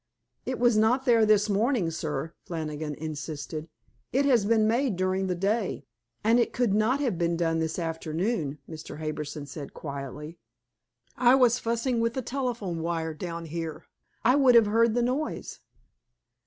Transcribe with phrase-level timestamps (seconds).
[0.47, 3.69] "It was not there this morning, sir," Flannigan insisted.
[4.11, 5.85] "It has been made during the day."
[6.23, 8.97] "And it could not have been done this afternoon," Mr.
[8.97, 10.39] Harbison said quietly.
[11.17, 13.85] "I was fussing with the telephone wire down here.
[14.25, 15.59] I would have heard the noise."